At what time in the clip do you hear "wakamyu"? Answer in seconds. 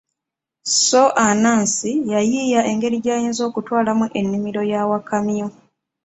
4.89-5.47